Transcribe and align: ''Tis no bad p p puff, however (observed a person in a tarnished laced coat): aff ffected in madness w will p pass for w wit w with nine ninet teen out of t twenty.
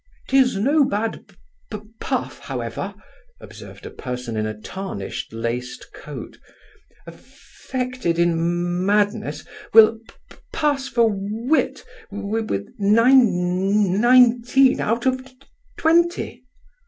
''Tis 0.27 0.57
no 0.57 0.83
bad 0.83 1.27
p 1.27 1.35
p 1.71 1.79
puff, 1.99 2.39
however 2.39 2.95
(observed 3.39 3.85
a 3.85 3.91
person 3.91 4.35
in 4.35 4.47
a 4.47 4.59
tarnished 4.59 5.31
laced 5.31 5.93
coat): 5.93 6.39
aff 7.05 7.19
ffected 7.21 8.17
in 8.17 8.83
madness 8.83 9.45
w 9.73 9.73
will 9.75 9.99
p 10.31 10.37
pass 10.51 10.87
for 10.87 11.03
w 11.07 11.45
wit 11.49 11.85
w 12.09 12.43
with 12.47 12.73
nine 12.79 13.93
ninet 14.01 14.47
teen 14.49 14.81
out 14.81 15.05
of 15.05 15.23
t 15.23 15.37
twenty. 15.77 16.47